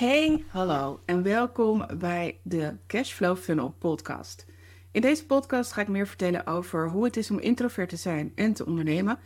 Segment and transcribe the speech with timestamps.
[0.00, 4.46] Hey, hallo en welkom bij de Cashflow Funnel podcast.
[4.90, 8.32] In deze podcast ga ik meer vertellen over hoe het is om introvert te zijn
[8.34, 9.18] en te ondernemen.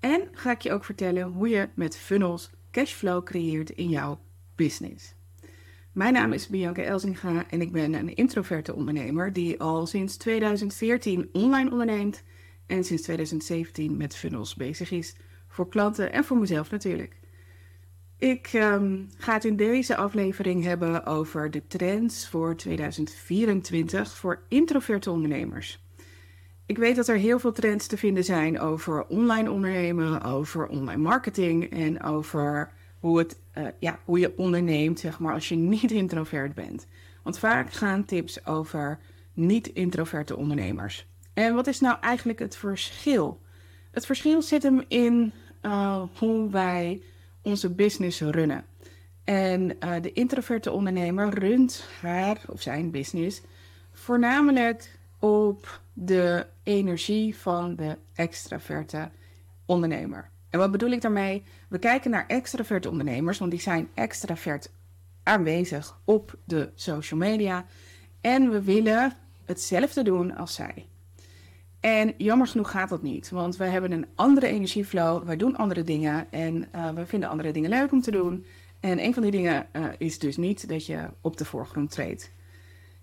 [0.00, 4.20] En ga ik je ook vertellen hoe je met funnels cashflow creëert in jouw
[4.54, 5.14] business.
[5.92, 11.28] Mijn naam is Bianca Elzinga en ik ben een introverte ondernemer die al sinds 2014
[11.32, 12.22] online onderneemt
[12.66, 15.16] en sinds 2017 met funnels bezig is.
[15.48, 17.20] Voor klanten en voor mezelf natuurlijk.
[18.22, 25.10] Ik ehm, ga het in deze aflevering hebben over de trends voor 2024 voor introverte
[25.10, 25.82] ondernemers.
[26.66, 31.02] Ik weet dat er heel veel trends te vinden zijn over online ondernemen, over online
[31.02, 35.90] marketing en over hoe, het, uh, ja, hoe je onderneemt, zeg maar, als je niet
[35.90, 36.86] introvert bent.
[37.22, 38.98] Want vaak gaan tips over
[39.32, 41.06] niet-introverte ondernemers.
[41.34, 43.40] En wat is nou eigenlijk het verschil?
[43.90, 47.02] Het verschil zit hem in uh, hoe wij
[47.42, 48.64] onze business runnen.
[49.24, 53.42] En uh, de introverte ondernemer runt haar of zijn business
[53.92, 59.10] voornamelijk op de energie van de extraverte
[59.66, 60.30] ondernemer.
[60.50, 61.42] En wat bedoel ik daarmee?
[61.68, 64.70] We kijken naar extraverte ondernemers, want die zijn extravert
[65.22, 67.66] aanwezig op de social media.
[68.20, 69.12] En we willen
[69.44, 70.86] hetzelfde doen als zij.
[71.82, 75.82] En jammer genoeg gaat dat niet, want we hebben een andere energieflow, wij doen andere
[75.82, 78.44] dingen en uh, we vinden andere dingen leuk om te doen.
[78.80, 82.32] En een van die dingen uh, is dus niet dat je op de voorgrond treedt.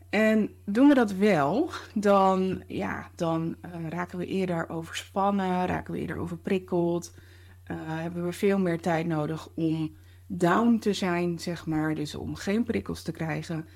[0.09, 6.00] En doen we dat wel, dan, ja, dan uh, raken we eerder overspannen, raken we
[6.00, 7.13] eerder overprikkeld,
[7.83, 9.95] hebben we veel meer tijd nodig om
[10.27, 13.67] down te zijn, zeg maar, dus om geen prikkels te krijgen.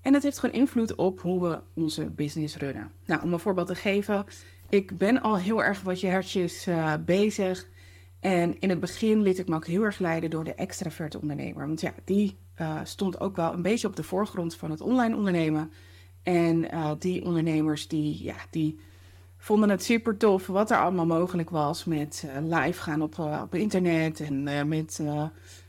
[0.00, 2.90] En het heeft gewoon invloed op hoe we onze business runnen.
[3.06, 4.24] Nou, om een voorbeeld te geven.
[4.72, 7.68] Ik ben al heel erg wat je hertjes uh, bezig.
[8.20, 11.66] En in het begin liet ik me ook heel erg leiden door de extraverte ondernemer.
[11.66, 15.16] Want ja, die uh, stond ook wel een beetje op de voorgrond van het online
[15.16, 15.72] ondernemen.
[16.22, 18.78] En uh, die ondernemers die, ja, die
[19.36, 24.20] vonden het super tof wat er allemaal mogelijk was met live gaan op, op internet
[24.20, 25.00] en met,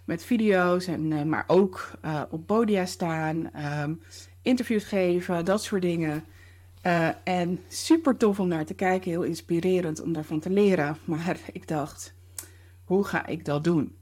[0.06, 0.88] met video's.
[0.88, 1.92] En, maar ook
[2.30, 3.52] op podia staan,
[3.84, 4.02] um,
[4.42, 6.24] interviews geven, dat soort dingen.
[6.84, 10.98] Uh, en super tof om naar te kijken, heel inspirerend om daarvan te leren.
[11.06, 12.14] Maar ik dacht,
[12.84, 13.96] hoe ga ik dat doen?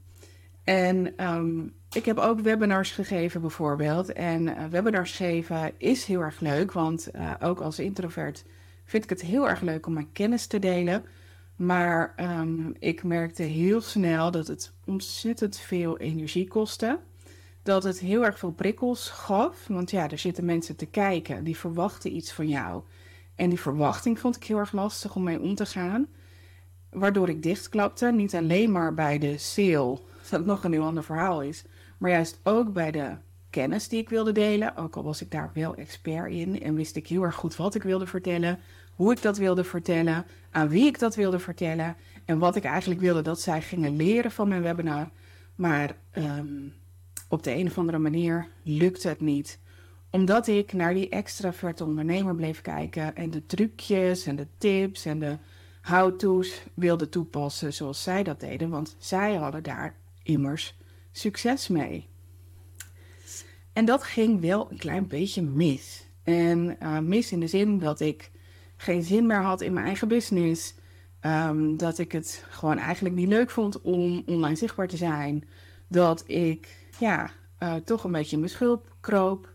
[0.64, 4.12] En um, ik heb ook webinars gegeven bijvoorbeeld.
[4.12, 8.44] En uh, webinars geven is heel erg leuk, want uh, ook als introvert
[8.84, 11.04] vind ik het heel erg leuk om mijn kennis te delen.
[11.56, 16.98] Maar um, ik merkte heel snel dat het ontzettend veel energie kostte
[17.62, 19.66] dat het heel erg veel prikkels gaf.
[19.66, 22.82] Want ja, er zitten mensen te kijken, die verwachten iets van jou.
[23.34, 26.06] En die verwachting vond ik heel erg lastig om mee om te gaan.
[26.90, 29.98] Waardoor ik dichtklapte, niet alleen maar bij de sale,
[30.30, 31.64] dat nog een heel ander verhaal is,
[31.98, 33.16] maar juist ook bij de
[33.50, 34.76] kennis die ik wilde delen.
[34.76, 37.74] Ook al was ik daar wel expert in en wist ik heel erg goed wat
[37.74, 38.58] ik wilde vertellen,
[38.94, 43.00] hoe ik dat wilde vertellen, aan wie ik dat wilde vertellen en wat ik eigenlijk
[43.00, 45.10] wilde dat zij gingen leren van mijn webinar.
[45.54, 46.74] Maar um,
[47.32, 49.58] op de een of andere manier lukte het niet.
[50.10, 55.18] Omdat ik naar die extraverte ondernemer bleef kijken en de trucjes en de tips en
[55.18, 55.38] de
[55.82, 60.78] how-to's wilde toepassen zoals zij dat deden, want zij hadden daar immers
[61.12, 62.08] succes mee.
[63.72, 66.06] En dat ging wel een klein beetje mis.
[66.22, 68.30] En uh, mis in de zin dat ik
[68.76, 70.74] geen zin meer had in mijn eigen business.
[71.20, 75.48] Um, dat ik het gewoon eigenlijk niet leuk vond om online zichtbaar te zijn.
[75.88, 77.30] Dat ik ja,
[77.62, 79.52] uh, toch een beetje in mijn schulp kroop.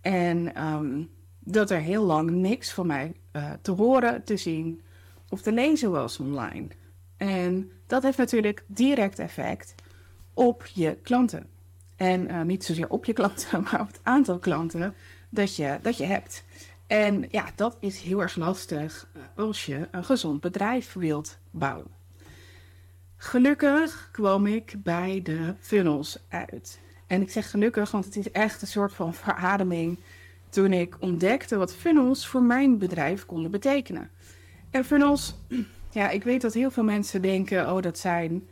[0.00, 4.80] En um, dat er heel lang niks van mij uh, te horen, te zien
[5.28, 6.66] of te lezen was online.
[7.16, 9.74] En dat heeft natuurlijk direct effect
[10.34, 11.46] op je klanten.
[11.96, 14.94] En uh, niet zozeer op je klanten, maar op het aantal klanten
[15.28, 16.44] dat je, dat je hebt.
[16.86, 21.99] En ja, dat is heel erg lastig als je een gezond bedrijf wilt bouwen.
[23.22, 26.80] Gelukkig kwam ik bij de funnels uit.
[27.06, 29.98] En ik zeg gelukkig, want het is echt een soort van verademing
[30.48, 34.10] toen ik ontdekte wat funnels voor mijn bedrijf konden betekenen.
[34.70, 35.34] En funnels,
[35.90, 38.48] ja, ik weet dat heel veel mensen denken, oh, dat zijn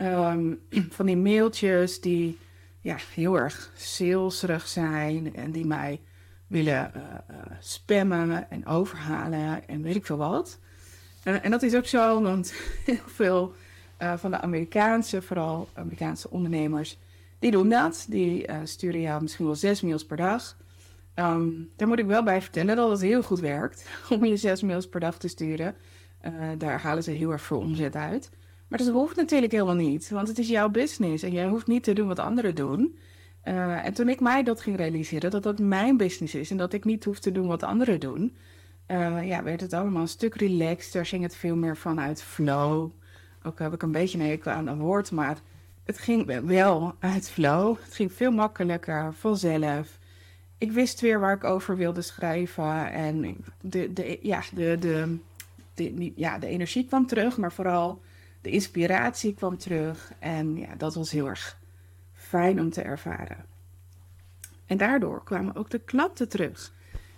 [0.00, 0.60] um,
[0.96, 2.38] van die mailtjes die
[2.80, 6.00] ja, heel erg salesrig zijn en die mij
[6.46, 10.58] willen uh, uh, spammen en overhalen en weet ik veel wat.
[11.24, 12.54] Uh, en dat is ook zo, want
[12.84, 13.54] heel veel
[14.16, 16.98] van de Amerikaanse, vooral Amerikaanse ondernemers,
[17.38, 18.06] die doen dat.
[18.08, 20.56] Die uh, sturen jou misschien wel zes mails per dag.
[21.14, 24.62] Um, daar moet ik wel bij vertellen dat het heel goed werkt om je zes
[24.62, 25.74] mails per dag te sturen.
[26.24, 28.30] Uh, daar halen ze heel erg veel omzet uit.
[28.68, 31.82] Maar dat hoeft natuurlijk helemaal niet, want het is jouw business en jij hoeft niet
[31.82, 32.98] te doen wat anderen doen.
[33.40, 36.72] Eh, en toen ik mij dat ging realiseren, dat dat mijn business is en dat
[36.72, 38.36] ik niet hoef te doen wat anderen doen,
[39.22, 41.06] ja, werd het allemaal een stuk relaxter.
[41.06, 42.90] Ging het veel meer vanuit flow.
[43.46, 45.38] Ook heb ik een beetje een hekel aan woord, maar
[45.84, 47.76] het ging wel uit flow.
[47.82, 49.98] Het ging veel makkelijker, vanzelf.
[50.58, 52.90] Ik wist weer waar ik over wilde schrijven.
[52.90, 55.18] En de, de, ja, de, de,
[55.74, 58.00] de, ja, de energie kwam terug, maar vooral
[58.40, 60.12] de inspiratie kwam terug.
[60.18, 61.58] En ja, dat was heel erg
[62.12, 63.44] fijn om te ervaren.
[64.66, 66.72] En daardoor kwamen ook de klanten terug.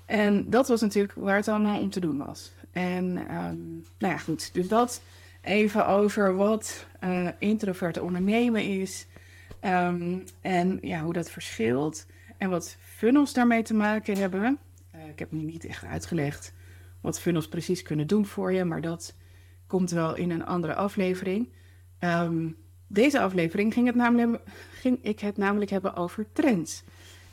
[0.06, 2.52] En dat was natuurlijk waar het allemaal om te doen was.
[2.70, 4.54] En um, nou ja, goed.
[4.54, 5.00] Dus dat
[5.48, 9.06] even over wat uh, introverte ondernemen is.
[9.64, 12.06] Um, en ja, hoe dat verschilt.
[12.36, 14.58] En wat funnels daarmee te maken hebben.
[14.94, 16.52] Uh, ik heb nu niet echt uitgelegd
[17.00, 18.64] wat funnels precies kunnen doen voor je.
[18.64, 19.14] Maar dat
[19.66, 21.48] komt wel in een andere aflevering.
[22.00, 22.56] Um,
[22.86, 24.42] deze aflevering ging, het namelijk,
[24.72, 26.84] ging ik het namelijk hebben over trends.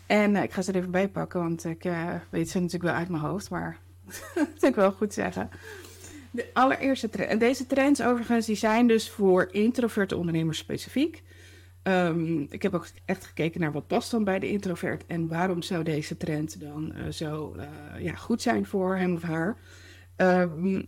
[0.05, 1.89] En uh, ik ga ze er even bij pakken, want ik
[2.29, 3.77] weet ze natuurlijk wel uit mijn hoofd, maar
[4.35, 5.49] dat wil ik wel goed zeggen.
[6.35, 7.29] De allereerste trend.
[7.29, 11.23] En deze trends overigens, die zijn dus voor introverte ondernemers specifiek.
[11.83, 15.61] Um, ik heb ook echt gekeken naar wat past dan bij de introvert en waarom
[15.61, 17.55] zou deze trend dan uh, zo
[17.99, 19.57] ja, goed zijn voor hem of haar.
[20.17, 20.87] Um,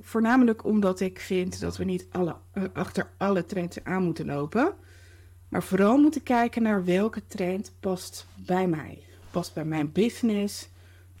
[0.00, 2.36] voornamelijk omdat ik vind dat we niet alle,
[2.72, 4.74] achter alle trends aan moeten lopen.
[5.48, 8.98] Maar vooral moeten kijken naar welke trend past bij mij.
[9.30, 10.68] Past bij mijn business,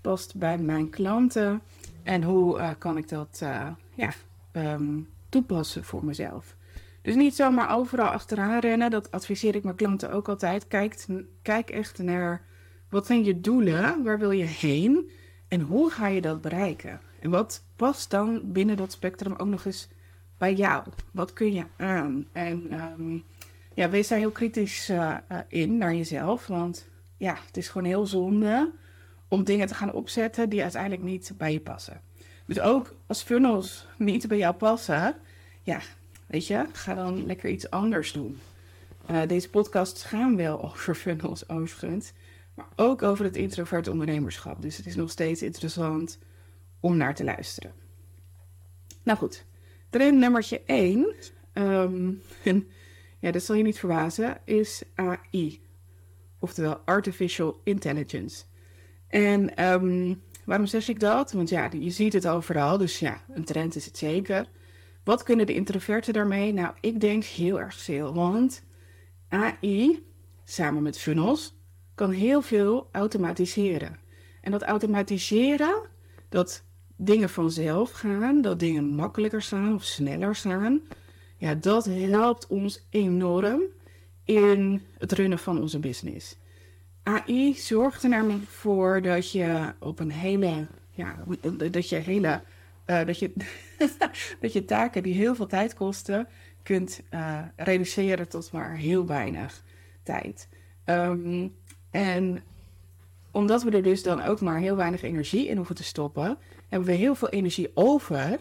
[0.00, 1.60] past bij mijn klanten.
[2.04, 4.10] En hoe uh, kan ik dat uh, ja,
[4.52, 6.56] um, toepassen voor mezelf.
[7.02, 8.90] Dus niet zomaar overal achteraan rennen.
[8.90, 10.66] Dat adviseer ik mijn klanten ook altijd.
[10.66, 11.06] Kijk,
[11.42, 12.42] kijk echt naar
[12.88, 14.02] wat zijn je doelen?
[14.02, 15.10] Waar wil je heen?
[15.48, 17.00] En hoe ga je dat bereiken?
[17.20, 19.88] En wat past dan binnen dat spectrum ook nog eens
[20.38, 20.84] bij jou?
[21.12, 22.26] Wat kun je aan?
[22.32, 23.24] En um,
[23.74, 25.16] ja, wees daar heel kritisch uh,
[25.48, 26.46] in naar jezelf.
[26.46, 28.72] Want ja, het is gewoon heel zonde
[29.28, 32.00] om dingen te gaan opzetten die uiteindelijk niet bij je passen.
[32.46, 35.16] Dus ook als funnels niet bij jou passen,
[35.62, 35.80] ja,
[36.26, 38.38] weet je, ga dan lekker iets anders doen.
[39.10, 42.12] Uh, deze podcasts gaan wel over funnels overigens,
[42.54, 44.62] maar ook over het introvert ondernemerschap.
[44.62, 46.18] Dus het is nog steeds interessant
[46.80, 47.72] om naar te luisteren.
[49.02, 49.44] Nou goed,
[49.90, 51.14] trend nummertje 1.
[51.52, 52.22] Um,
[53.18, 55.62] ja, dat zal je niet verbazen, is AI.
[56.38, 58.44] Oftewel Artificial Intelligence.
[59.14, 61.32] En um, waarom zeg ik dat?
[61.32, 64.46] Want ja, je ziet het overal, dus ja, een trend is het zeker.
[65.04, 66.52] Wat kunnen de introverten daarmee?
[66.52, 68.64] Nou, ik denk heel erg veel, want
[69.28, 70.06] AI,
[70.44, 71.54] samen met funnels,
[71.94, 73.98] kan heel veel automatiseren.
[74.40, 75.82] En dat automatiseren,
[76.28, 76.64] dat
[76.96, 80.80] dingen vanzelf gaan, dat dingen makkelijker gaan of sneller gaan,
[81.36, 83.62] ja, dat helpt ons enorm
[84.24, 86.36] in het runnen van onze business.
[87.04, 91.24] AI zorgt er namelijk voor dat je op een hele, ja,
[91.70, 92.42] dat je hele,
[92.86, 93.32] uh, dat je,
[94.40, 96.28] dat je taken die heel veel tijd kosten,
[96.62, 99.62] kunt uh, reduceren tot maar heel weinig
[100.02, 100.48] tijd.
[100.84, 101.54] Um,
[101.90, 102.42] en
[103.30, 106.88] omdat we er dus dan ook maar heel weinig energie in hoeven te stoppen, hebben
[106.88, 108.38] we heel veel energie over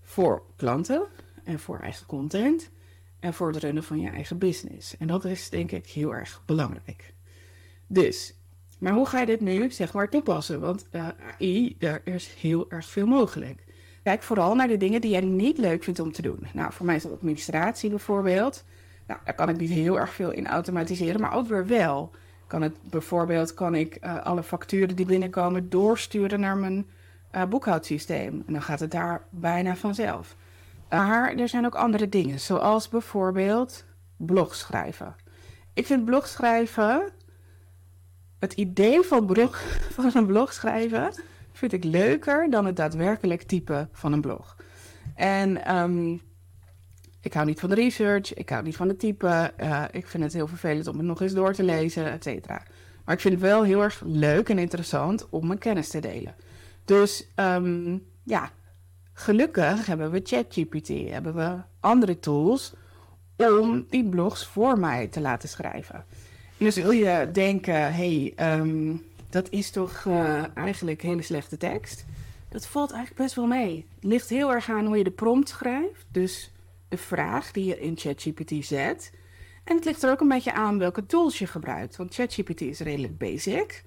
[0.00, 1.08] voor klanten,
[1.44, 2.70] en voor eigen content
[3.20, 4.96] en voor het runnen van je eigen business.
[4.96, 7.13] En dat is denk ik heel erg belangrijk.
[7.94, 8.34] Dus,
[8.78, 10.60] maar hoe ga je dit nu zeg maar toepassen?
[10.60, 11.08] Want uh,
[11.40, 13.64] AI, daar is heel erg veel mogelijk.
[14.02, 16.46] Kijk vooral naar de dingen die jij niet leuk vindt om te doen.
[16.52, 18.64] Nou, voor mij is dat administratie bijvoorbeeld.
[19.06, 22.10] Nou, daar kan ik niet heel erg veel in automatiseren, maar ook weer wel.
[22.46, 26.86] Kan het bijvoorbeeld kan ik uh, alle facturen die binnenkomen doorsturen naar mijn
[27.34, 28.42] uh, boekhoudsysteem.
[28.46, 30.36] En dan gaat het daar bijna vanzelf.
[30.90, 33.84] Maar er zijn ook andere dingen, zoals bijvoorbeeld
[34.16, 35.14] blogschrijven.
[35.74, 37.12] Ik vind blogschrijven,
[38.44, 39.62] het idee van, blog,
[39.96, 41.14] van een blog schrijven,
[41.52, 44.56] vind ik leuker dan het daadwerkelijk typen van een blog.
[45.14, 46.20] En um,
[47.20, 49.52] ik hou niet van de research, ik hou niet van het typen.
[49.60, 52.62] Uh, ik vind het heel vervelend om het nog eens door te lezen, et cetera.
[53.04, 56.34] Maar ik vind het wel heel erg leuk en interessant om mijn kennis te delen.
[56.84, 58.50] Dus um, ja,
[59.16, 62.74] Gelukkig hebben we ChatGPT, hebben we andere tools
[63.36, 66.04] om die blogs voor mij te laten schrijven.
[66.58, 72.04] En dan zul je denken, hey, um, dat is toch uh, eigenlijk hele slechte tekst.
[72.48, 73.86] Dat valt eigenlijk best wel mee.
[73.94, 76.52] Het ligt heel erg aan hoe je de prompt schrijft, dus
[76.88, 79.12] de vraag die je in ChatGPT zet.
[79.64, 81.96] En het ligt er ook een beetje aan welke tools je gebruikt.
[81.96, 83.84] Want ChatGPT is redelijk basic.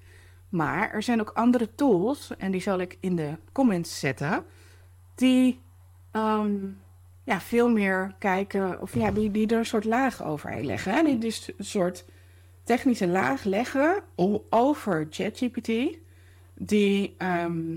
[0.48, 4.44] Maar er zijn ook andere tools, en die zal ik in de comments zetten
[5.14, 5.60] die
[6.12, 6.78] um,
[7.24, 10.92] ja, veel meer kijken, of ja, die, die er een soort laag overheen leggen.
[10.92, 11.02] Hè?
[11.02, 12.04] Die dus een soort
[12.68, 14.02] technische laag leggen
[14.50, 15.98] over ChatGPT,
[16.54, 17.70] die ehm,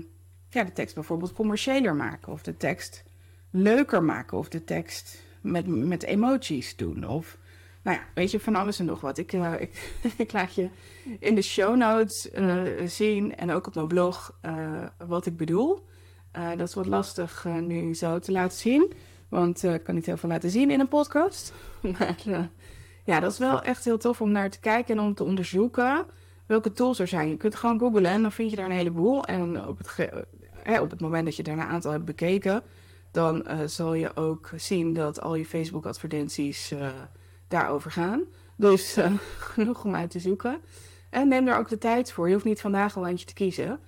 [0.48, 3.04] ja, de tekst bijvoorbeeld commerciëler maken, of de tekst
[3.50, 7.08] leuker maken, of de tekst met, met emoties doen.
[7.08, 7.38] Of
[7.82, 9.18] nou ja, weet je, van alles en nog wat.
[9.18, 9.52] Ik, uh,
[10.16, 10.68] ik, laat je
[11.18, 15.86] in de show notes uh, zien en ook op mijn blog uh, wat ik bedoel.
[16.32, 18.92] dat is wat lastig nu zo te laten zien,
[19.28, 21.52] want ik kan niet heel veel laten zien in een podcast.
[21.98, 22.48] maar
[23.04, 26.06] ja, dat is wel echt heel tof om naar te kijken en om te onderzoeken
[26.46, 27.28] welke tools er zijn.
[27.28, 29.24] Je kunt gewoon googlen en dan vind je daar een heleboel.
[29.24, 30.10] En op het,
[30.80, 32.62] op het moment dat je daar een aantal hebt bekeken,
[33.10, 36.74] dan zal je ook zien dat al je Facebook-advertenties
[37.48, 38.24] daarover gaan.
[38.56, 39.12] Dus uh,
[39.54, 40.60] genoeg om uit te zoeken.
[41.10, 42.26] En neem er ook de tijd voor.
[42.26, 43.78] Je hoeft niet vandaag al eentje te kiezen.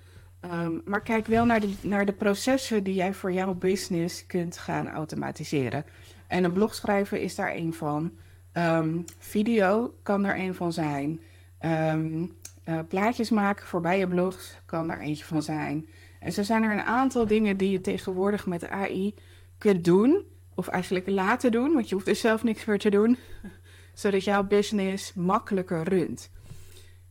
[0.51, 4.57] Um, maar kijk wel naar de, naar de processen die jij voor jouw business kunt
[4.57, 5.85] gaan automatiseren.
[6.27, 8.11] En een blog schrijven is daar een van.
[8.57, 11.19] Um, video kan er een van zijn.
[11.65, 12.31] Um,
[12.65, 15.87] uh, plaatjes maken voor bij je blogs kan er eentje van zijn.
[16.19, 19.13] En zo zijn er een aantal dingen die je tegenwoordig met AI
[19.57, 20.23] kunt doen.
[20.55, 23.17] Of eigenlijk laten doen, want je hoeft dus zelf niks meer te doen.
[23.93, 26.29] Zodat jouw business makkelijker runt.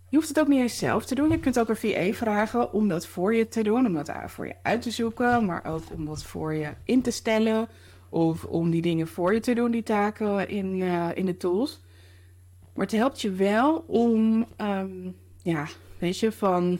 [0.08, 1.30] Je hoeft het ook niet eens zelf te doen.
[1.30, 3.86] Je kunt ook een VA vragen om dat voor je te doen.
[3.86, 5.44] Om dat voor je uit te zoeken.
[5.44, 7.68] Maar ook om dat voor je in te stellen.
[8.14, 11.80] Of om die dingen voor je te doen, die taken in, uh, in de tools.
[12.74, 15.66] Maar het helpt je wel om, um, ja,
[15.98, 16.78] weet je, van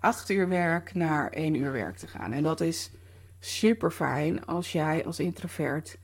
[0.00, 2.32] acht uur werk naar één uur werk te gaan.
[2.32, 2.90] En dat is
[3.40, 5.98] super fijn als jij als introvert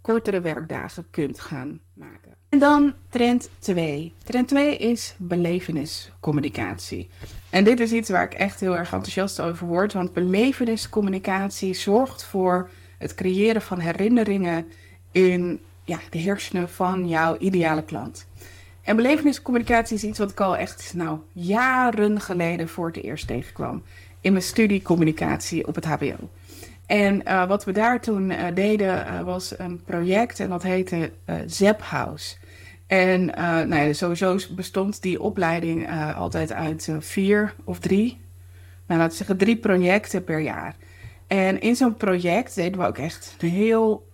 [0.00, 2.34] kortere werkdagen kunt gaan maken.
[2.48, 4.14] En dan trend 2.
[4.24, 7.10] Trend 2 is beleveniscommunicatie.
[7.50, 12.24] En dit is iets waar ik echt heel erg enthousiast over word, want beleveniscommunicatie zorgt
[12.24, 14.66] voor het creëren van herinneringen
[15.12, 18.26] in ja, de hersenen van jouw ideale klant.
[18.82, 23.82] En beleveniscommunicatie is iets wat ik al echt nou, jaren geleden voor het eerst tegenkwam
[24.20, 26.30] in mijn studie communicatie op het HBO.
[26.86, 31.12] En uh, wat we daar toen uh, deden uh, was een project en dat heette
[31.46, 32.36] Zap House.
[32.86, 33.24] En
[33.68, 38.20] nou ja, sowieso bestond die opleiding altijd uit vier of drie,
[38.86, 40.74] nou laten we zeggen drie projecten per jaar.
[41.26, 44.08] En in zo'n project deden we ook echt een heel,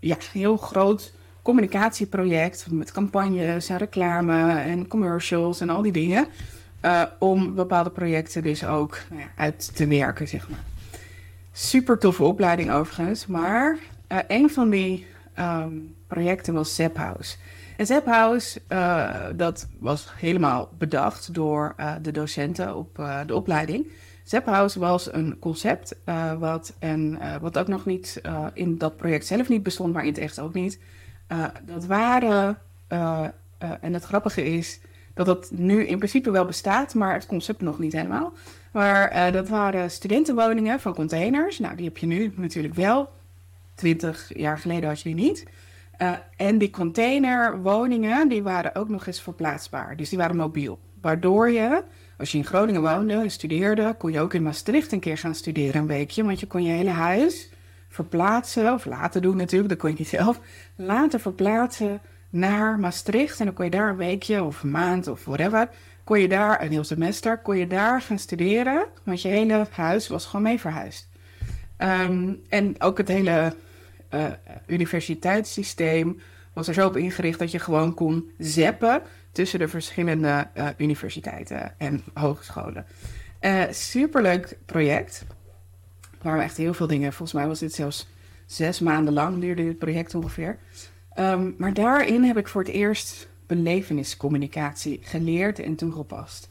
[0.00, 6.26] ja, heel groot communicatieproject met campagnes en reclame en commercials en al die dingen.
[7.18, 10.64] om bepaalde projecten dus ook nou ja, uit te werken, zeg maar.
[11.52, 13.26] Super toffe opleiding overigens.
[13.26, 15.06] Maar uh, een van die
[15.38, 17.36] um, projecten was Zaphouse.
[17.76, 22.94] En Zaphouse, uh, dat was helemaal bedacht door de docenten op
[23.26, 23.86] de opleiding.
[24.28, 25.96] Zaphouse was een concept
[26.38, 28.20] wat, en, wat ook nog niet
[28.52, 30.78] in dat project zelf niet bestond, maar in het echt ook niet.
[31.64, 32.58] dat waren,
[33.58, 34.80] en het grappige is
[35.14, 38.32] dat dat nu in principe wel bestaat, maar het concept nog niet helemaal.
[38.72, 41.58] Maar dat waren studentenwoningen van containers.
[41.58, 43.10] Nou, die heb je nu natuurlijk wel.
[43.74, 45.46] Twintig jaar geleden had je die niet.
[46.36, 49.96] En die containerwoningen, die waren ook nog eens verplaatsbaar.
[49.96, 50.78] Dus die waren mobiel.
[51.00, 51.82] Waardoor je,
[52.18, 55.34] als je in Groningen woonde en studeerde, kon je ook in Maastricht een keer gaan
[55.34, 56.24] studeren een weekje.
[56.24, 57.50] Want je kon je hele huis
[57.88, 60.40] verplaatsen, of laten doen natuurlijk, dat kon je niet zelf.
[60.76, 63.38] Laten verplaatsen naar Maastricht.
[63.38, 65.68] En dan kon je daar een weekje of een maand of whatever
[66.08, 68.86] kon je daar, een heel semester, kon je daar gaan studeren.
[69.04, 71.08] Want je hele huis was gewoon mee verhuisd.
[71.78, 73.54] Um, en ook het hele
[74.14, 74.24] uh,
[74.66, 76.20] universiteitssysteem
[76.52, 81.78] was er zo op ingericht dat je gewoon kon zappen tussen de verschillende uh, universiteiten
[81.78, 82.86] en hogescholen.
[83.40, 85.24] Uh, superleuk project.
[86.22, 88.08] Waar we echt heel veel dingen, volgens mij was dit zelfs
[88.46, 90.58] zes maanden lang duurde dit project ongeveer.
[91.18, 96.48] Um, maar daarin heb ik voor het eerst beleveniscommunicatie geleerd en toegepast.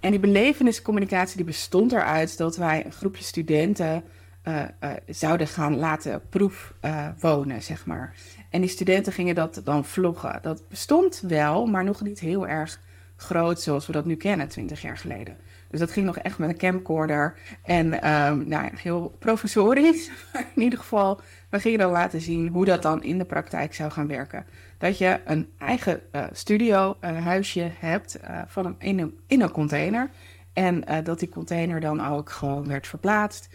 [0.00, 4.02] En die beleveniscommunicatie die bestond eruit dat wij een groepje studenten
[4.48, 8.14] uh, uh, zouden gaan laten proefwonen, zeg maar.
[8.50, 10.38] En die studenten gingen dat dan vloggen.
[10.42, 12.80] Dat bestond wel, maar nog niet heel erg
[13.16, 15.36] groot zoals we dat nu kennen, 20 jaar geleden.
[15.70, 20.10] Dus dat ging nog echt met een camcorder en um, nou, heel professorisch.
[20.54, 23.90] in ieder geval, we gingen dan laten zien hoe dat dan in de praktijk zou
[23.90, 24.46] gaan werken
[24.78, 29.50] dat je een eigen uh, studio, een huisje hebt van een, in, een, in een
[29.50, 30.10] container.
[30.52, 33.48] En dat die container dan ook gewoon werd verplaatst.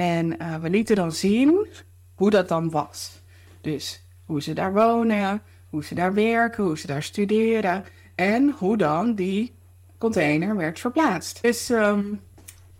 [0.00, 1.66] En we lieten dan zien
[2.14, 3.22] hoe dat dan was.
[3.60, 7.84] Dus hoe ze daar wonen, hoe ze daar werken, hoe ze daar studeren.
[8.14, 9.54] En hoe dan die
[9.98, 11.42] container werd verplaatst.
[11.42, 12.20] Dus um,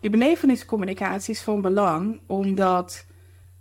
[0.01, 3.05] die beleveniscommunicatie is van belang, omdat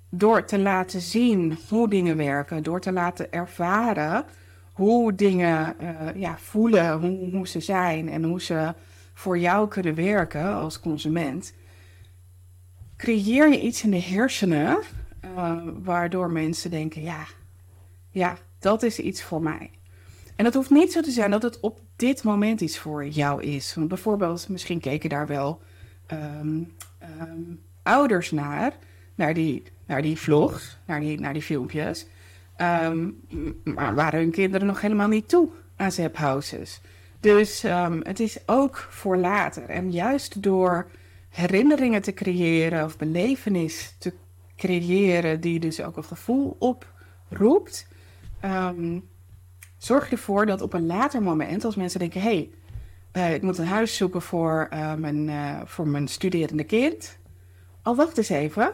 [0.09, 4.25] door te laten zien hoe dingen werken, door te laten ervaren
[4.73, 8.73] hoe dingen eh, ja, voelen, hoe, hoe ze zijn en hoe ze
[9.13, 11.53] voor jou kunnen werken als consument,
[12.99, 14.79] creëer je iets in de hersenen
[15.25, 17.25] uh, waardoor mensen denken: ja,
[18.09, 19.71] ja, dat is iets voor mij.
[20.35, 23.43] En het hoeft niet zo te zijn dat het op dit moment iets voor jou
[23.43, 23.75] is.
[23.75, 25.61] Want bijvoorbeeld, misschien keken daar wel
[26.11, 26.73] um,
[27.21, 28.73] um, ouders naar,
[29.15, 32.07] naar die, naar die vlogs, naar die, naar die filmpjes.
[32.57, 33.19] Um,
[33.63, 36.81] maar waren hun kinderen nog helemaal niet toe aan houses.
[37.19, 37.61] Dus
[38.03, 39.69] het is ook voor later.
[39.69, 40.89] En juist door
[41.39, 44.13] herinneringen te creëren of belevenis te
[44.55, 47.87] creëren, die dus ook een gevoel oproept,
[48.45, 49.09] um,
[49.77, 52.49] zorg ervoor dat op een later moment, als mensen denken: hé,
[53.13, 57.17] hey, uh, ik moet een huis zoeken voor, uh, mijn, uh, voor mijn studerende kind.
[57.81, 58.73] Al wacht eens even,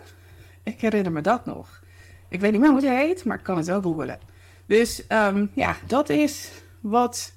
[0.64, 1.84] ik herinner me dat nog.
[2.30, 4.20] Ik weet niet meer hoe het heet, maar ik kan het wel googelen.
[4.66, 7.34] Dus um, ja, dat is wat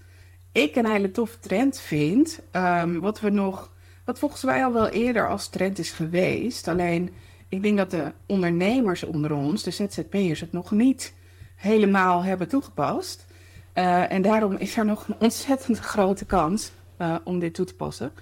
[0.53, 2.41] ik een hele toffe trend vind.
[2.53, 3.73] Um, wat we nog,
[4.09, 6.69] wat volgens mij al wel eerder als trend is geweest.
[6.69, 7.11] Alleen
[7.49, 11.15] ik denk dat de ondernemers onder ons, de ZZP'ers, het nog niet
[11.57, 13.27] helemaal hebben toegepast.
[13.75, 17.75] Uh, en daarom is er nog een ontzettend grote kans uh, om dit toe te
[17.75, 18.13] passen.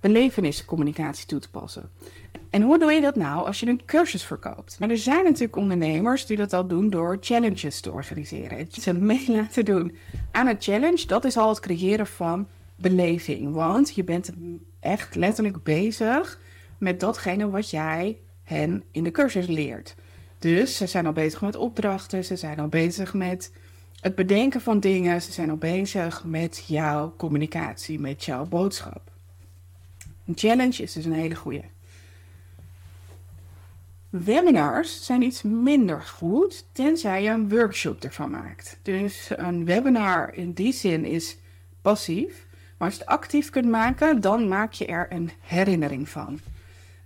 [0.00, 1.90] Beleveniscommunicatie toe te passen.
[2.50, 4.78] En hoe doe je dat nou als je een cursus verkoopt?
[4.78, 8.66] Maar er zijn natuurlijk ondernemers die dat al doen door challenges te organiseren.
[8.70, 9.96] Ze mee laten doen
[10.32, 13.52] aan een challenge, dat is al het creëren van beleving.
[13.52, 14.30] Want je bent
[14.80, 16.40] echt letterlijk bezig
[16.78, 19.94] met datgene wat jij hen in de cursus leert.
[20.38, 23.52] Dus ze zijn al bezig met opdrachten, ze zijn al bezig met
[24.00, 29.10] het bedenken van dingen, ze zijn al bezig met jouw communicatie, met jouw boodschap.
[30.26, 31.62] Een challenge is dus een hele goede.
[34.10, 38.78] Webinars zijn iets minder goed, tenzij je een workshop ervan maakt.
[38.82, 41.36] Dus een webinar in die zin is
[41.82, 42.46] passief,
[42.82, 46.40] maar als je het actief kunt maken, dan maak je er een herinnering van.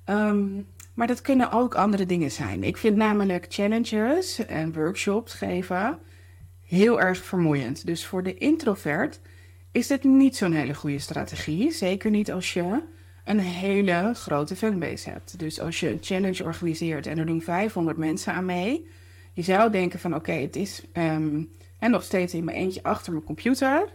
[0.07, 2.65] Um, maar dat kunnen ook andere dingen zijn.
[2.65, 5.99] Ik vind namelijk challenges en workshops geven
[6.67, 7.87] heel erg vermoeiend.
[7.87, 9.21] Dus voor de introvert
[9.73, 11.73] is dit niet zo'n hele goede strategie.
[11.73, 12.83] Zeker niet als je
[13.25, 15.39] een hele grote fanbase hebt.
[15.39, 18.89] Dus als je een challenge organiseert en er doen 500 mensen aan mee.
[19.33, 23.13] Je zou denken van oké, het is um, en nog steeds in mijn eentje achter
[23.13, 23.95] mijn computer.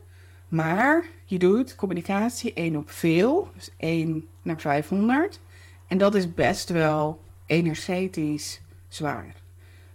[0.52, 5.40] Maar je doet communicatie 1 op veel, dus 1 naar 500.
[5.88, 9.36] En dat is best wel energetisch zwaar.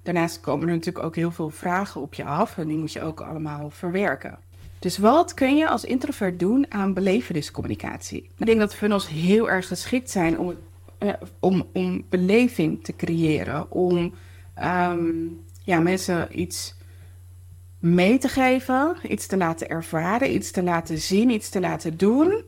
[0.03, 3.03] Daarnaast komen er natuurlijk ook heel veel vragen op je af en die moet je
[3.03, 4.39] ook allemaal verwerken.
[4.79, 8.31] Dus wat kun je als introvert doen aan beleveniscommunicatie?
[8.37, 10.55] Ik denk dat funnels heel erg geschikt zijn om,
[10.99, 14.15] eh, om, om beleving te creëren, om
[14.63, 16.76] um, ja, mensen iets
[17.95, 22.45] mee te geven, iets te laten ervaren, iets te laten zien, iets te laten doen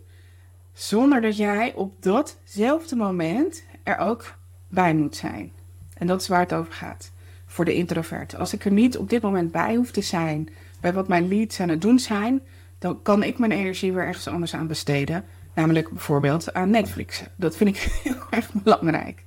[0.73, 4.35] zonder dat jij op datzelfde moment er ook
[4.69, 5.53] bij moet zijn.
[5.95, 7.11] En dat is waar het over gaat.
[7.47, 8.37] Voor de introvert.
[8.37, 10.49] Als ik er niet op dit moment bij hoef te zijn,
[10.81, 12.41] bij wat mijn leads aan het doen zijn,
[12.79, 15.25] dan kan ik mijn energie weer ergens anders aan besteden.
[15.55, 17.23] Namelijk bijvoorbeeld aan Netflix.
[17.37, 19.25] Dat vind ik heel erg belangrijk.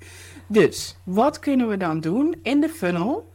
[0.48, 3.31] Dus wat kunnen we dan doen in de funnel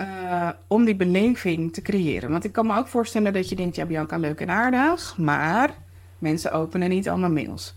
[0.00, 2.30] uh, om die beleving te creëren?
[2.30, 5.74] Want ik kan me ook voorstellen dat je denkt: ja, Bianca, leuk en aardig, maar
[6.18, 7.74] Mensen openen niet allemaal mails.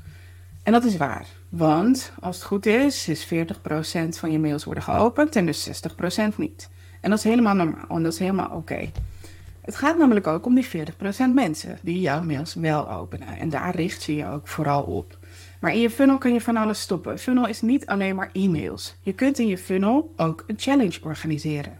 [0.63, 1.27] En dat is waar.
[1.49, 3.29] Want als het goed is, is 40%
[4.09, 5.83] van je mails worden geopend en dus
[6.31, 6.69] 60% niet.
[7.01, 8.91] En dat is helemaal normaal en dat is helemaal oké.
[9.61, 10.69] Het gaat namelijk ook om die 40%
[11.33, 13.27] mensen die jouw mails wel openen.
[13.27, 15.17] En daar richt je je ook vooral op.
[15.59, 17.19] Maar in je funnel kun je van alles stoppen.
[17.19, 18.95] Funnel is niet alleen maar e-mails.
[19.01, 21.79] Je kunt in je funnel ook een challenge organiseren.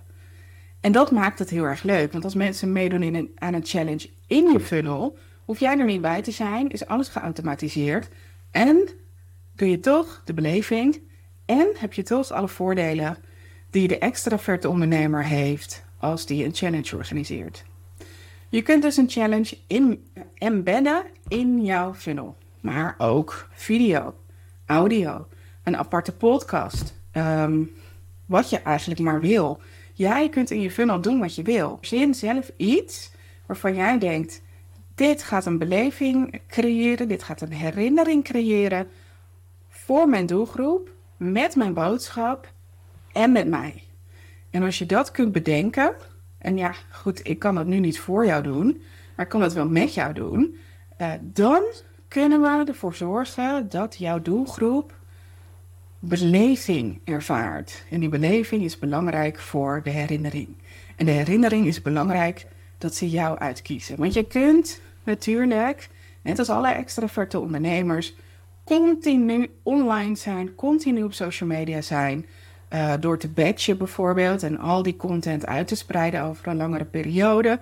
[0.82, 2.12] En dat maakt het heel erg leuk.
[2.12, 5.18] Want als mensen meedoen in een, aan een challenge in je funnel,
[5.50, 8.10] Hoef jij er niet bij te zijn, is alles geautomatiseerd.
[8.52, 8.89] En
[9.56, 11.02] doe je toch de beleving
[11.46, 13.18] en heb je toch alle voordelen
[13.70, 17.65] die de extraverte ondernemer heeft als die een challenge organiseert.
[18.50, 24.15] Je kunt dus een challenge in, embedden in jouw funnel, maar ook video,
[24.65, 25.28] audio,
[25.63, 27.72] een aparte podcast, um,
[28.26, 29.62] wat je eigenlijk maar wil.
[30.00, 31.78] Jij kunt in je funnel doen wat je wil.
[31.82, 33.12] Zin zelf iets
[33.46, 34.42] waarvan jij denkt:
[34.96, 38.88] dit gaat een beleving creëren, dit gaat een herinnering creëren
[39.70, 42.52] voor mijn doelgroep, met mijn boodschap
[43.12, 43.84] en met mij.
[44.50, 45.96] En als je dat kunt bedenken,
[46.38, 48.82] en ja, goed, ik kan dat nu niet voor jou doen,
[49.16, 50.58] maar ik kan dat wel met jou doen,
[51.02, 51.64] uh, dan
[52.08, 54.99] kunnen we ervoor zorgen dat jouw doelgroep
[56.00, 57.84] beleving ervaart.
[57.90, 60.48] En die beleving is belangrijk voor de herinnering.
[60.96, 62.46] En de herinnering is belangrijk
[62.78, 63.98] dat ze jou uitkiezen.
[63.98, 65.90] Want je kunt natuurlijk,
[66.22, 68.16] net als alle extraverte ondernemers,
[68.64, 72.26] continu online zijn, continu op social media zijn.
[72.74, 76.86] Uh, door te batchen bijvoorbeeld en al die content uit te spreiden over een langere
[76.86, 77.60] periode.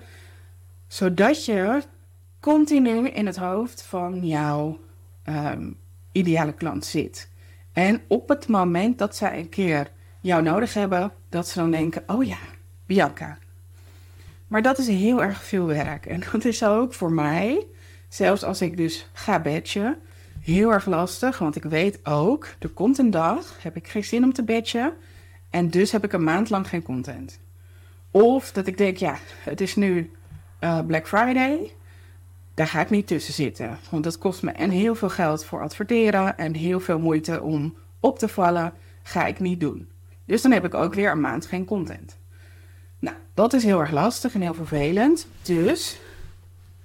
[0.86, 1.82] Zodat je
[2.40, 4.78] continu in het hoofd van jouw
[5.28, 5.76] um,
[6.12, 7.28] ideale klant zit.
[7.72, 12.02] En op het moment dat zij een keer jou nodig hebben, dat ze dan denken:
[12.06, 12.38] oh ja,
[12.86, 13.38] Bianca.
[14.46, 16.06] Maar dat is heel erg veel werk.
[16.06, 17.66] En dat is ook voor mij,
[18.08, 19.96] zelfs als ik dus ga badgen,
[20.40, 21.38] heel erg lastig.
[21.38, 24.92] Want ik weet ook, er komt een dag, heb ik geen zin om te badgen.
[25.50, 27.40] En dus heb ik een maand lang geen content.
[28.10, 30.10] Of dat ik denk, ja, het is nu
[30.60, 31.72] uh, Black Friday.
[32.58, 33.78] Daar ga ik niet tussen zitten.
[33.90, 37.74] Want dat kost me en heel veel geld voor adverteren en heel veel moeite om
[38.00, 38.72] op te vallen.
[39.02, 39.88] Ga ik niet doen.
[40.24, 42.18] Dus dan heb ik ook weer een maand geen content.
[42.98, 45.26] Nou, dat is heel erg lastig en heel vervelend.
[45.42, 46.00] Dus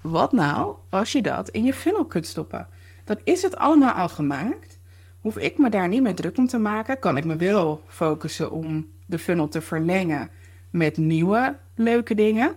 [0.01, 2.67] wat nou als je dat in je funnel kunt stoppen?
[3.03, 4.79] Dan is het allemaal al gemaakt.
[5.21, 6.99] Hoef ik me daar niet meer druk om te maken.
[6.99, 10.29] Kan ik me wel focussen om de funnel te verlengen
[10.69, 12.55] met nieuwe leuke dingen.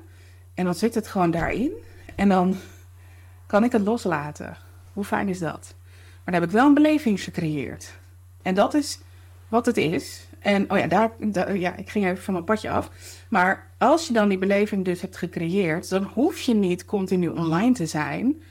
[0.55, 1.73] En dan zit het gewoon daarin.
[2.15, 2.57] En dan
[3.47, 4.57] kan ik het loslaten.
[4.93, 5.75] Hoe fijn is dat?
[6.25, 7.99] Maar dan heb ik wel een beleving gecreëerd.
[8.43, 8.99] En dat is
[9.49, 10.29] wat het is.
[10.39, 12.91] En oh ja, daar, ja, ik ging even van mijn padje af.
[13.29, 17.75] Maar als je dan die beleving dus hebt gecreëerd, dan hoef je niet continu online
[17.75, 18.43] te zijn,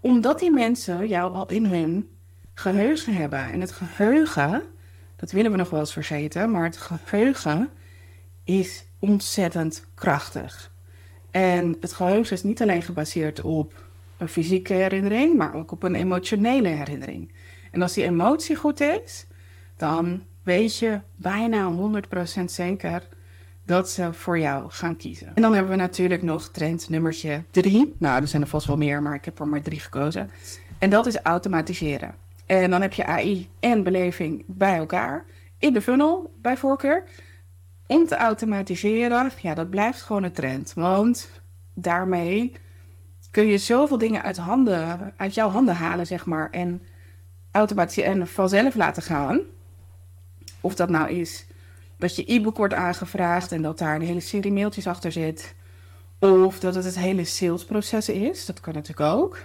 [0.00, 2.08] omdat die mensen jou al in hun
[2.54, 3.52] geheugen hebben.
[3.52, 4.62] En het geheugen,
[5.16, 7.68] dat willen we nog wel eens vergeten, maar het geheugen
[8.44, 10.72] is ontzettend krachtig.
[11.30, 13.83] En het geheugen is niet alleen gebaseerd op
[14.18, 17.32] een fysieke herinnering, maar ook op een emotionele herinnering.
[17.70, 19.26] En als die emotie goed is,
[19.76, 21.72] dan weet je bijna
[22.40, 23.08] 100% zeker
[23.66, 25.32] dat ze voor jou gaan kiezen.
[25.34, 27.94] En dan hebben we natuurlijk nog trend nummertje 3.
[27.98, 30.30] Nou, er zijn er vast wel meer, maar ik heb er maar drie gekozen.
[30.78, 32.14] En dat is automatiseren.
[32.46, 35.24] En dan heb je AI en beleving bij elkaar
[35.58, 37.04] in de funnel bij voorkeur.
[37.86, 40.72] Om te automatiseren, ja, dat blijft gewoon een trend.
[40.74, 41.30] Want
[41.74, 42.52] daarmee
[43.34, 46.50] kun je zoveel dingen uit, handen, uit jouw handen halen, zeg maar.
[46.50, 46.82] En
[47.50, 49.40] automatiseren en vanzelf laten gaan.
[50.60, 51.46] Of dat nou is
[51.96, 55.54] dat je e-book wordt aangevraagd en dat daar een hele serie mailtjes achter zit.
[56.18, 58.46] Of dat het het hele salesproces is.
[58.46, 59.38] Dat kan natuurlijk ook.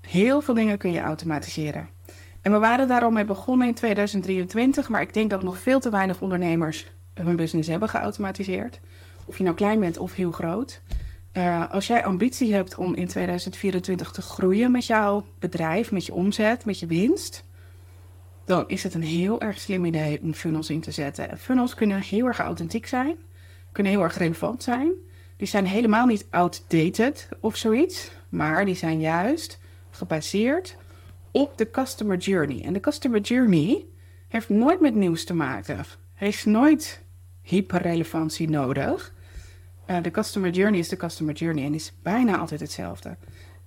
[0.00, 1.88] Heel veel dingen kun je automatiseren.
[2.42, 5.80] En we waren daar al mee begonnen in 2023, maar ik denk dat nog veel
[5.80, 8.80] te weinig ondernemers hun business hebben geautomatiseerd.
[9.24, 10.80] Of je nou klein bent of heel groot.
[11.32, 16.14] Uh, als jij ambitie hebt om in 2024 te groeien met jouw bedrijf, met je
[16.14, 17.44] omzet, met je winst,
[18.44, 21.38] dan is het een heel erg slim idee om funnels in te zetten.
[21.38, 23.16] funnels kunnen heel erg authentiek zijn,
[23.72, 24.92] kunnen heel erg relevant zijn.
[25.36, 29.58] Die zijn helemaal niet outdated of zoiets, maar die zijn juist
[29.90, 30.76] gebaseerd
[31.30, 32.64] op de customer journey.
[32.64, 33.86] En de customer journey
[34.28, 37.02] heeft nooit met nieuws te maken, heeft nooit
[37.42, 39.14] hyperrelevantie nodig.
[40.02, 43.16] De customer journey is de customer journey en is bijna altijd hetzelfde.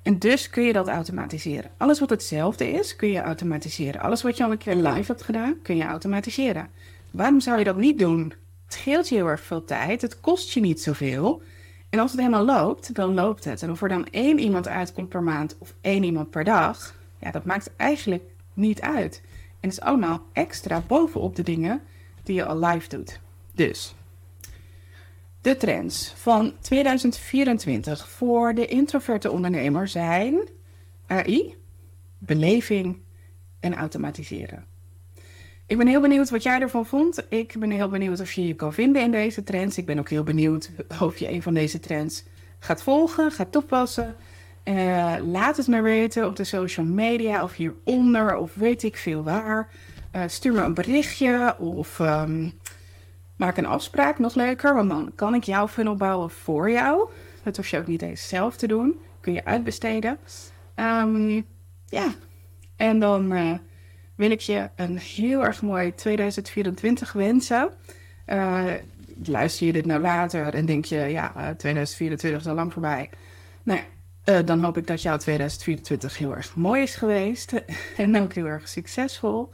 [0.01, 1.71] En dus kun je dat automatiseren.
[1.77, 4.01] Alles wat hetzelfde is, kun je automatiseren.
[4.01, 6.69] Alles wat je al een keer live hebt gedaan, kun je automatiseren.
[7.11, 8.33] Waarom zou je dat niet doen?
[8.63, 11.41] Het scheelt je heel erg veel tijd, het kost je niet zoveel.
[11.89, 13.61] En als het helemaal loopt, dan loopt het.
[13.61, 17.31] En of er dan één iemand uitkomt per maand of één iemand per dag, ja,
[17.31, 19.21] dat maakt eigenlijk niet uit.
[19.59, 21.81] En het is allemaal extra bovenop de dingen
[22.23, 23.19] die je al live doet.
[23.53, 23.95] Dus
[25.43, 30.49] de trends van 2024 voor de introverte ondernemer zijn
[31.07, 31.55] AI,
[32.17, 33.01] beleving
[33.59, 34.65] en automatiseren.
[35.67, 37.25] Ik ben heel benieuwd wat jij ervan vond.
[37.29, 39.77] Ik ben heel benieuwd of je je kan vinden in deze trends.
[39.77, 42.23] Ik ben ook heel benieuwd of je een van deze trends
[42.59, 44.15] gaat volgen, gaat toepassen.
[44.63, 49.23] Uh, laat het me weten op de social media of hieronder of weet ik veel
[49.23, 49.69] waar.
[50.15, 52.53] Uh, stuur me een berichtje of um,
[53.43, 57.09] Maak een afspraak, nog leuker, want dan kan ik jouw funnel bouwen voor jou.
[57.43, 58.99] Dat hoef je ook niet eens zelf te doen.
[59.19, 60.17] Kun je uitbesteden.
[60.75, 61.45] Um,
[61.85, 62.13] ja,
[62.75, 63.53] en dan uh,
[64.15, 67.69] wil ik je een heel erg mooi 2024 wensen.
[68.27, 68.71] Uh,
[69.23, 73.09] luister je dit nou later en denk je, ja, 2024 uh, is al lang voorbij.
[73.63, 73.79] Nou
[74.25, 77.63] uh, dan hoop ik dat jouw 2024 heel erg mooi is geweest
[77.97, 79.49] en ook heel erg succesvol.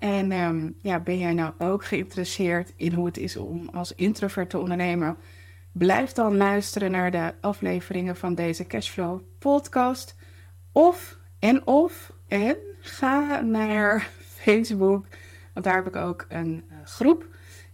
[0.00, 4.50] En um, ja, ben jij nou ook geïnteresseerd in hoe het is om als introvert
[4.50, 5.16] te ondernemen?
[5.72, 10.16] Blijf dan luisteren naar de afleveringen van deze Cashflow podcast.
[10.72, 15.06] Of en of en ga naar Facebook,
[15.52, 17.26] want daar heb ik ook een uh, groep.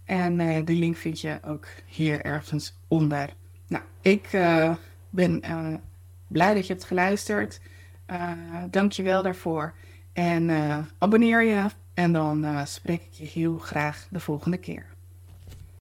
[0.05, 3.29] En uh, die link vind je ook hier ergens onder
[3.67, 4.29] Nou, ik
[5.09, 5.41] ben
[6.27, 7.59] blij dat je hebt geluisterd.
[8.69, 9.73] Dank je wel daarvoor.
[10.17, 10.49] En
[10.97, 11.65] abonneer je.
[11.93, 14.96] En dan spreek ik je heel graag de volgende keer.